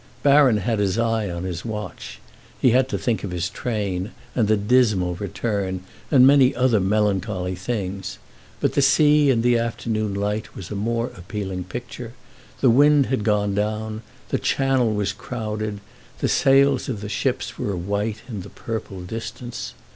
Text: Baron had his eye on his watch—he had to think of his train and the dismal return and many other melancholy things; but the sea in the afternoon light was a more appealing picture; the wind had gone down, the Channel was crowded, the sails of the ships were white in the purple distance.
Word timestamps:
Baron 0.23 0.57
had 0.57 0.79
his 0.79 0.97
eye 0.97 1.29
on 1.29 1.43
his 1.43 1.63
watch—he 1.63 2.71
had 2.71 2.89
to 2.89 2.97
think 2.97 3.23
of 3.23 3.29
his 3.29 3.49
train 3.51 4.09
and 4.33 4.47
the 4.47 4.57
dismal 4.57 5.13
return 5.13 5.81
and 6.09 6.25
many 6.25 6.55
other 6.55 6.79
melancholy 6.79 7.53
things; 7.53 8.17
but 8.59 8.73
the 8.73 8.81
sea 8.81 9.29
in 9.29 9.43
the 9.43 9.59
afternoon 9.59 10.15
light 10.15 10.55
was 10.55 10.71
a 10.71 10.75
more 10.75 11.11
appealing 11.15 11.65
picture; 11.65 12.13
the 12.61 12.69
wind 12.71 13.05
had 13.13 13.23
gone 13.23 13.53
down, 13.53 14.01
the 14.29 14.39
Channel 14.39 14.91
was 14.95 15.13
crowded, 15.13 15.79
the 16.17 16.27
sails 16.27 16.89
of 16.89 17.01
the 17.01 17.07
ships 17.07 17.59
were 17.59 17.75
white 17.77 18.23
in 18.27 18.41
the 18.41 18.49
purple 18.49 19.01
distance. 19.01 19.75